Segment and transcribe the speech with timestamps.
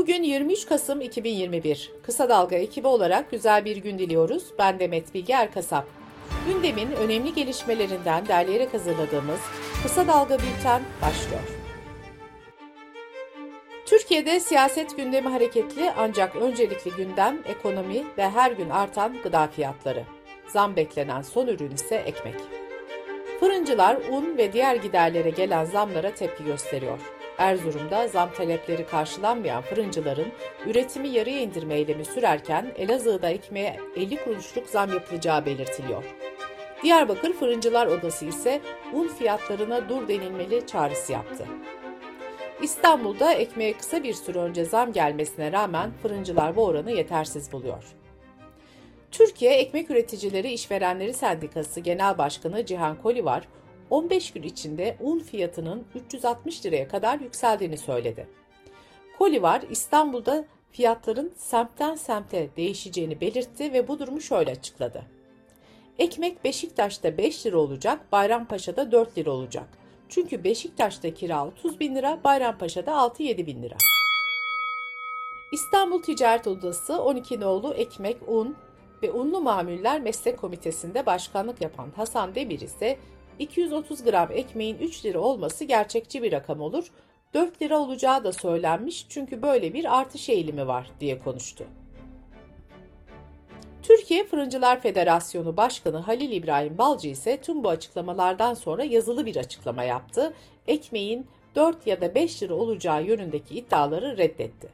[0.00, 1.92] Bugün 23 Kasım 2021.
[2.02, 4.44] Kısa Dalga ekibi olarak güzel bir gün diliyoruz.
[4.58, 5.86] Ben Demet Bilge Erkasap.
[6.46, 9.40] Gündemin önemli gelişmelerinden derleyerek hazırladığımız
[9.82, 11.42] Kısa Dalga Bülten başlıyor.
[13.86, 20.04] Türkiye'de siyaset gündemi hareketli ancak öncelikli gündem ekonomi ve her gün artan gıda fiyatları.
[20.48, 22.36] Zam beklenen son ürün ise ekmek.
[23.40, 27.19] Fırıncılar un ve diğer giderlere gelen zamlara tepki gösteriyor.
[27.40, 30.32] Erzurum'da zam talepleri karşılanmayan fırıncıların
[30.66, 36.04] üretimi yarıya indirme eylemi sürerken Elazığ'da ekmeğe 50 kuruşluk zam yapılacağı belirtiliyor.
[36.82, 38.60] Diyarbakır Fırıncılar Odası ise
[38.94, 41.44] un fiyatlarına dur denilmeli çağrısı yaptı.
[42.62, 47.84] İstanbul'da ekmeğe kısa bir süre önce zam gelmesine rağmen fırıncılar bu oranı yetersiz buluyor.
[49.10, 53.48] Türkiye Ekmek Üreticileri İşverenleri Sendikası Genel Başkanı Cihan Kolivar,
[53.90, 58.28] 15 gün içinde un fiyatının 360 liraya kadar yükseldiğini söyledi.
[59.18, 65.02] Kolivar İstanbul'da fiyatların semtten semte değişeceğini belirtti ve bu durumu şöyle açıkladı.
[65.98, 69.68] Ekmek Beşiktaş'ta 5 lira olacak, Bayrampaşa'da 4 lira olacak.
[70.08, 73.76] Çünkü Beşiktaş'ta kira 30 bin lira, Bayrampaşa'da 6-7 bin lira.
[75.52, 78.56] İstanbul Ticaret Odası 12 nolu ekmek, un
[79.02, 82.98] ve unlu mamuller meslek komitesinde başkanlık yapan Hasan Demir ise
[83.40, 86.90] 230 gram ekmeğin 3 lira olması gerçekçi bir rakam olur.
[87.34, 91.64] 4 lira olacağı da söylenmiş çünkü böyle bir artış eğilimi var diye konuştu.
[93.82, 99.84] Türkiye Fırıncılar Federasyonu Başkanı Halil İbrahim Balcı ise tüm bu açıklamalardan sonra yazılı bir açıklama
[99.84, 100.32] yaptı.
[100.68, 104.68] Ekmeğin 4 ya da 5 lira olacağı yönündeki iddiaları reddetti.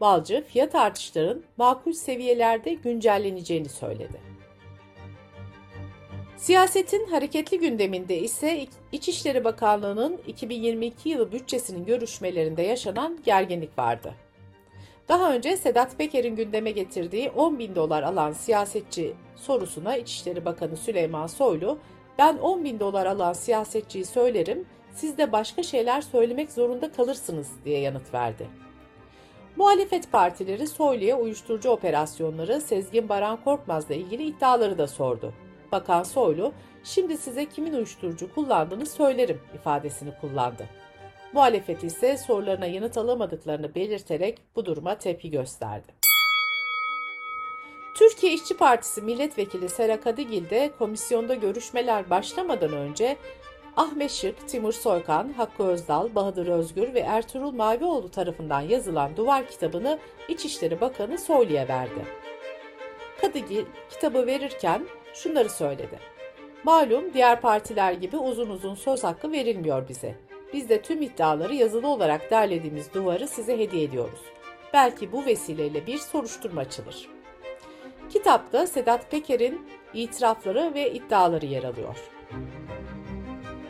[0.00, 4.35] Balcı fiyat artışların makul seviyelerde güncelleneceğini söyledi.
[6.36, 14.14] Siyasetin hareketli gündeminde ise İçişleri Bakanlığı'nın 2022 yılı bütçesinin görüşmelerinde yaşanan gerginlik vardı.
[15.08, 21.26] Daha önce Sedat Peker'in gündeme getirdiği 10 bin dolar alan siyasetçi sorusuna İçişleri Bakanı Süleyman
[21.26, 21.78] Soylu,
[22.18, 27.80] ben 10 bin dolar alan siyasetçiyi söylerim, siz de başka şeyler söylemek zorunda kalırsınız diye
[27.80, 28.46] yanıt verdi.
[29.56, 35.32] Muhalefet partileri Soylu'ya uyuşturucu operasyonları Sezgin Baran Korkmaz'la ilgili iddiaları da sordu.
[35.76, 36.52] Bakan Soylu,
[36.84, 40.66] şimdi size kimin uyuşturucu kullandığını söylerim ifadesini kullandı.
[41.32, 45.92] Muhalefet ise sorularına yanıt alamadıklarını belirterek bu duruma tepki gösterdi.
[47.96, 53.16] Türkiye İşçi Partisi Milletvekili Sera Kadıgil de komisyonda görüşmeler başlamadan önce
[53.76, 59.98] Ahmet Şık, Timur Soykan, Hakkı Özdal, Bahadır Özgür ve Ertuğrul Mavioğlu tarafından yazılan duvar kitabını
[60.28, 62.04] İçişleri Bakanı Soylu'ya verdi.
[63.20, 65.98] Kadıgil kitabı verirken şunları söyledi.
[66.64, 70.14] Malum diğer partiler gibi uzun uzun söz hakkı verilmiyor bize.
[70.52, 74.20] Biz de tüm iddiaları yazılı olarak derlediğimiz duvarı size hediye ediyoruz.
[74.72, 77.08] Belki bu vesileyle bir soruşturma açılır.
[78.10, 81.96] Kitapta Sedat Peker'in itirafları ve iddiaları yer alıyor.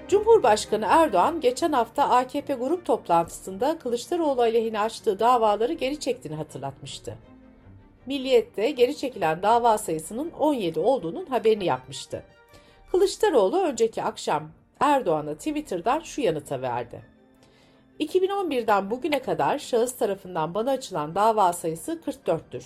[0.08, 7.18] Cumhurbaşkanı Erdoğan geçen hafta AKP grup toplantısında Kılıçdaroğlu aleyhine açtığı davaları geri çektiğini hatırlatmıştı.
[8.06, 12.22] Milliyet'te geri çekilen dava sayısının 17 olduğunun haberini yapmıştı.
[12.90, 14.50] Kılıçdaroğlu önceki akşam
[14.80, 17.02] Erdoğan'a Twitter'dan şu yanıta verdi.
[18.00, 22.64] 2011'den bugüne kadar şahıs tarafından bana açılan dava sayısı 44'tür.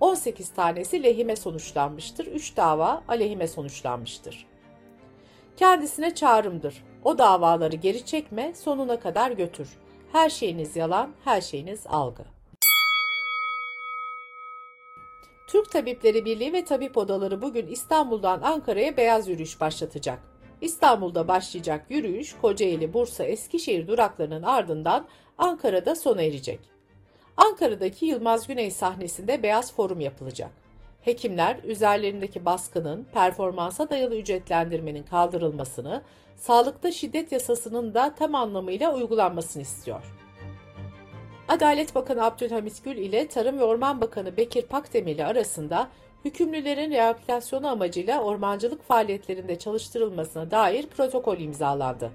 [0.00, 4.46] 18 tanesi lehime sonuçlanmıştır, 3 dava aleyhime sonuçlanmıştır.
[5.56, 6.84] Kendisine çağrımdır.
[7.04, 9.68] O davaları geri çekme, sonuna kadar götür.
[10.12, 12.22] Her şeyiniz yalan, her şeyiniz algı.
[15.54, 20.18] Türk Tabipleri Birliği ve Tabip Odaları bugün İstanbul'dan Ankara'ya beyaz yürüyüş başlatacak.
[20.60, 25.06] İstanbul'da başlayacak yürüyüş Kocaeli, Bursa, Eskişehir duraklarının ardından
[25.38, 26.60] Ankara'da sona erecek.
[27.36, 30.50] Ankara'daki Yılmaz Güney sahnesinde beyaz forum yapılacak.
[31.00, 36.02] Hekimler üzerlerindeki baskının, performansa dayalı ücretlendirmenin kaldırılmasını,
[36.36, 40.23] sağlıkta şiddet yasasının da tam anlamıyla uygulanmasını istiyor.
[41.48, 45.88] Adalet Bakanı Abdülhamit Gül ile Tarım ve Orman Bakanı Bekir Pakdemirli arasında
[46.24, 52.10] hükümlülerin rehabilitasyonu amacıyla ormancılık faaliyetlerinde çalıştırılmasına dair protokol imzalandı.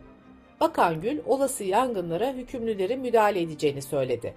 [0.59, 4.33] Bakan Gül, olası yangınlara hükümlülerin müdahale edeceğini söyledi.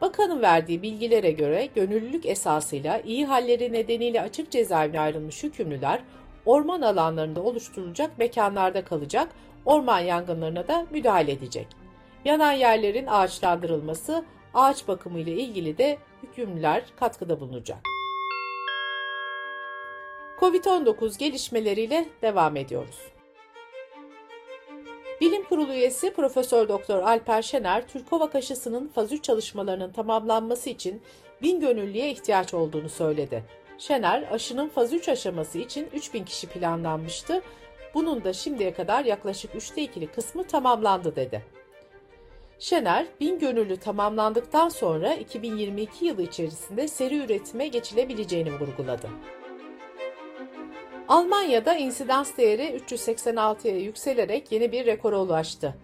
[0.00, 6.00] Bakanın verdiği bilgilere göre gönüllülük esasıyla iyi halleri nedeniyle açık cezaevine ayrılmış hükümlüler
[6.46, 9.28] orman alanlarında oluşturulacak mekanlarda kalacak,
[9.64, 11.81] orman yangınlarına da müdahale edecek.
[12.24, 14.24] Yanan yerlerin ağaçlandırılması,
[14.54, 17.78] ağaç bakımı ile ilgili de hükümlüler katkıda bulunacak.
[20.40, 22.98] Covid-19 gelişmeleriyle devam ediyoruz.
[25.20, 31.02] Bilim Kurulu üyesi Profesör Doktor Alper Şener, Türkovak aşısının faz 3 çalışmalarının tamamlanması için
[31.42, 33.44] bin gönüllüye ihtiyaç olduğunu söyledi.
[33.78, 37.42] Şener, aşının faz 3 aşaması için 3000 kişi planlanmıştı.
[37.94, 41.61] Bunun da şimdiye kadar yaklaşık 3'te 2'li kısmı tamamlandı dedi.
[42.62, 49.08] Şener, bin gönüllü tamamlandıktan sonra 2022 yılı içerisinde seri üretime geçilebileceğini vurguladı.
[51.08, 55.74] Almanya'da insidans değeri 386'ya yükselerek yeni bir rekora ulaştı.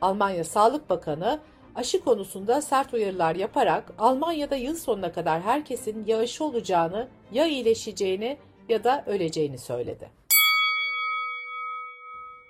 [0.00, 1.40] Almanya Sağlık Bakanı
[1.74, 8.38] aşı konusunda sert uyarılar yaparak Almanya'da yıl sonuna kadar herkesin ya aşı olacağını, ya iyileşeceğini
[8.68, 10.17] ya da öleceğini söyledi.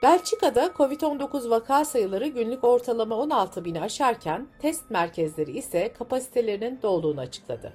[0.03, 7.73] Belçika'da COVID-19 vaka sayıları günlük ortalama 16 bini aşarken test merkezleri ise kapasitelerinin dolduğunu açıkladı.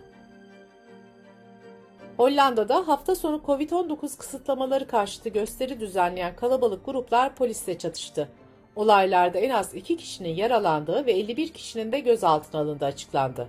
[2.17, 8.29] Hollanda'da hafta sonu Covid-19 kısıtlamaları karşıtı gösteri düzenleyen kalabalık gruplar polisle çatıştı.
[8.75, 13.47] Olaylarda en az 2 kişinin yaralandığı ve 51 kişinin de gözaltına alındığı açıklandı.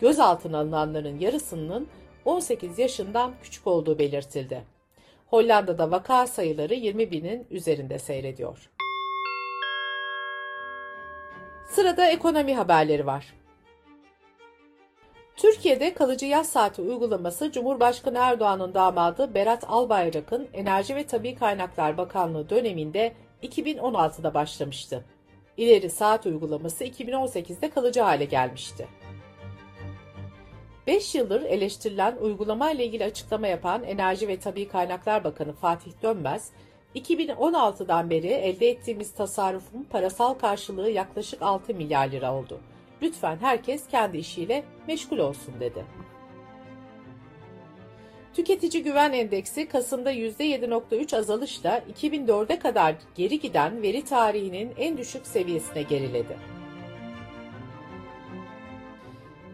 [0.00, 1.88] Gözaltına alınanların yarısının
[2.24, 4.73] 18 yaşından küçük olduğu belirtildi.
[5.26, 8.70] Hollanda'da vaka sayıları 20 binin üzerinde seyrediyor.
[11.68, 13.34] Sırada ekonomi haberleri var.
[15.36, 22.50] Türkiye'de kalıcı yaz saati uygulaması Cumhurbaşkanı Erdoğan'ın damadı Berat Albayrak'ın Enerji ve Tabi Kaynaklar Bakanlığı
[22.50, 23.12] döneminde
[23.42, 25.04] 2016'da başlamıştı.
[25.56, 28.88] İleri saat uygulaması 2018'de kalıcı hale gelmişti.
[30.86, 36.50] 5 yıldır eleştirilen uygulama ile ilgili açıklama yapan Enerji ve Tabi Kaynaklar Bakanı Fatih Dönmez,
[36.94, 42.60] 2016'dan beri elde ettiğimiz tasarrufun parasal karşılığı yaklaşık 6 milyar lira oldu.
[43.02, 45.84] Lütfen herkes kendi işiyle meşgul olsun dedi.
[48.34, 55.82] Tüketici Güven Endeksi Kasım'da %7.3 azalışla 2004'e kadar geri giden veri tarihinin en düşük seviyesine
[55.82, 56.53] geriledi.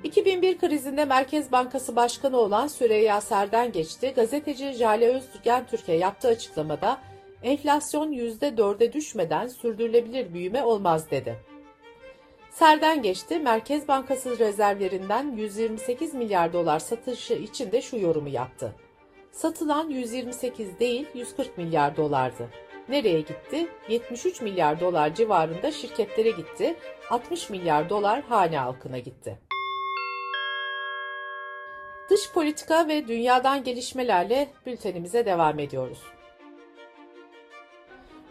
[0.05, 4.13] 2001 krizinde Merkez Bankası Başkanı olan Süreyya Serden geçti.
[4.17, 7.01] Gazeteci Jale Özgen Türkiye yaptığı açıklamada
[7.43, 11.39] enflasyon %4'e düşmeden sürdürülebilir büyüme olmaz dedi.
[12.51, 13.39] Serden geçti.
[13.39, 18.75] Merkez Bankası rezervlerinden 128 milyar dolar satışı için de şu yorumu yaptı.
[19.33, 22.49] Satılan 128 değil 140 milyar dolardı.
[22.89, 23.69] Nereye gitti?
[23.89, 26.77] 73 milyar dolar civarında şirketlere gitti.
[27.11, 29.50] 60 milyar dolar hane halkına gitti.
[32.11, 35.99] Dış politika ve dünyadan gelişmelerle bültenimize devam ediyoruz.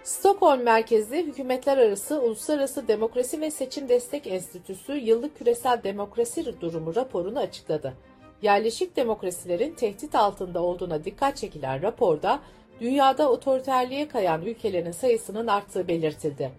[0.04, 7.40] Stockholm merkezli hükümetler arası Uluslararası Demokrasi ve Seçim Destek Enstitüsü yıllık küresel demokrasi durumu raporunu
[7.40, 7.94] açıkladı.
[8.42, 12.40] Yerleşik demokrasilerin tehdit altında olduğuna dikkat çekilen raporda
[12.80, 16.52] dünyada otoriterliğe kayan ülkelerin sayısının arttığı belirtildi.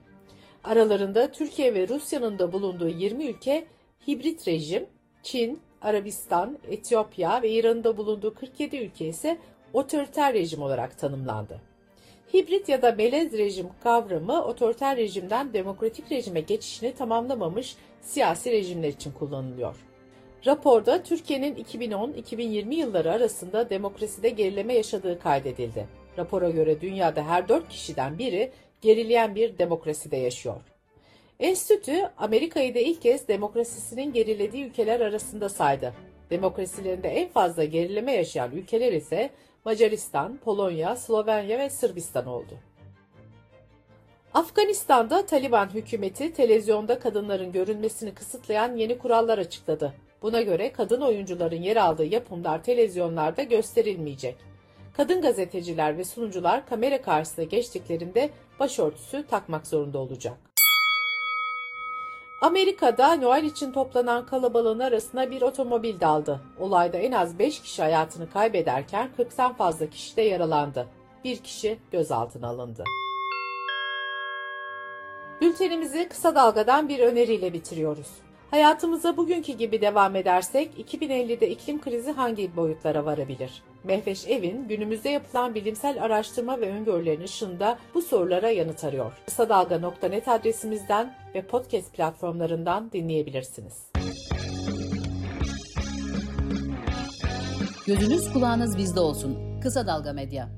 [0.64, 3.66] Aralarında Türkiye ve Rusya'nın da bulunduğu 20 ülke
[4.08, 4.86] hibrit rejim,
[5.22, 9.38] Çin, Arabistan, Etiyopya ve İran'ın da bulunduğu 47 ülke ise
[9.72, 11.60] otoriter rejim olarak tanımlandı.
[12.34, 19.12] Hibrit ya da melez rejim kavramı otoriter rejimden demokratik rejime geçişini tamamlamamış siyasi rejimler için
[19.12, 19.76] kullanılıyor.
[20.46, 25.86] Raporda Türkiye'nin 2010-2020 yılları arasında demokraside gerileme yaşadığı kaydedildi.
[26.18, 30.60] Rapora göre dünyada her 4 kişiden biri gerileyen bir demokraside yaşıyor.
[31.40, 35.94] Enstitü, Amerika'yı da ilk kez demokrasisinin gerilediği ülkeler arasında saydı.
[36.30, 39.30] Demokrasilerinde en fazla gerileme yaşayan ülkeler ise
[39.64, 42.58] Macaristan, Polonya, Slovenya ve Sırbistan oldu.
[44.34, 49.94] Afganistan'da Taliban hükümeti televizyonda kadınların görünmesini kısıtlayan yeni kurallar açıkladı.
[50.22, 54.36] Buna göre kadın oyuncuların yer aldığı yapımlar televizyonlarda gösterilmeyecek.
[54.96, 60.49] Kadın gazeteciler ve sunucular kamera karşısına geçtiklerinde başörtüsü takmak zorunda olacak.
[62.40, 66.40] Amerika'da Noel için toplanan kalabalığın arasına bir otomobil daldı.
[66.58, 70.88] Olayda en az 5 kişi hayatını kaybederken 40'tan fazla kişi de yaralandı.
[71.24, 72.84] Bir kişi gözaltına alındı.
[75.40, 78.08] Bültenimizi kısa dalgadan bir öneriyle bitiriyoruz.
[78.50, 83.62] Hayatımıza bugünkü gibi devam edersek 2050'de iklim krizi hangi boyutlara varabilir?
[83.84, 89.12] Mehveş Evin günümüzde yapılan bilimsel araştırma ve öngörülerin ışığında bu sorulara yanıt arıyor.
[89.26, 93.90] Kısa Dalga.net adresimizden ve podcast platformlarından dinleyebilirsiniz.
[97.86, 99.60] Gözünüz kulağınız bizde olsun.
[99.62, 100.48] Kısa Dalga Medya.